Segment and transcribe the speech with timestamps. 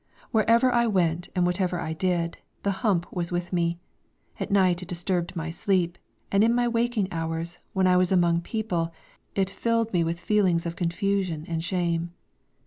[0.31, 3.77] Wherever I went and whatever I did, the hump was with me;
[4.39, 5.95] at night it disturbed my sleep,
[6.31, 8.91] and in my waking hours, when I was among people,
[9.35, 12.15] it filled me with feelings of confusion and shame.